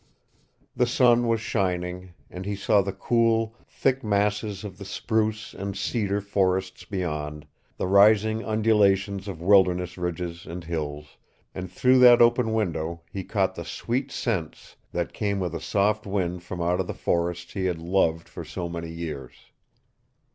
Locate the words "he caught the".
13.11-13.63